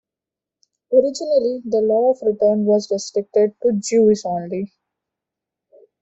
[0.91, 4.73] Originally, the Law of Return was restricted to Jews only.